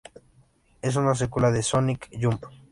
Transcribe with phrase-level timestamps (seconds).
[0.81, 2.43] Es una secuela de "Sonic Jump".